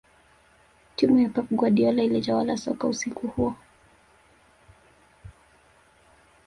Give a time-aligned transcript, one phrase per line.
[0.95, 3.55] timu ya pep guardiola ilitawala soka usiku huo